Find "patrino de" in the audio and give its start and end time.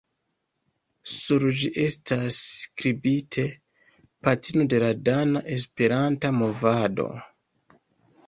4.27-4.79